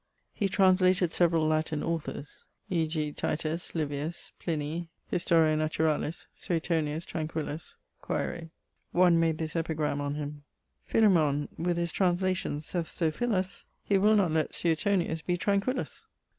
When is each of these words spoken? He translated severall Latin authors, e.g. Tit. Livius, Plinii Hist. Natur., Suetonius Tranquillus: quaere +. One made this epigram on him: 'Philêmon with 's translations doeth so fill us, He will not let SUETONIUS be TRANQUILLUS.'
He 0.33 0.49
translated 0.49 1.13
severall 1.13 1.47
Latin 1.47 1.83
authors, 1.83 2.45
e.g. 2.71 3.11
Tit. 3.11 3.71
Livius, 3.75 4.31
Plinii 4.39 4.87
Hist. 5.11 5.29
Natur., 5.29 6.11
Suetonius 6.33 7.05
Tranquillus: 7.05 7.75
quaere 8.01 8.49
+. 8.71 8.91
One 9.03 9.19
made 9.19 9.37
this 9.37 9.55
epigram 9.55 10.01
on 10.01 10.15
him: 10.15 10.43
'Philêmon 10.91 11.49
with 11.55 11.77
's 11.77 11.91
translations 11.91 12.71
doeth 12.71 12.87
so 12.87 13.11
fill 13.11 13.35
us, 13.35 13.63
He 13.83 13.99
will 13.99 14.15
not 14.15 14.31
let 14.31 14.55
SUETONIUS 14.55 15.21
be 15.21 15.37
TRANQUILLUS.' 15.37 16.07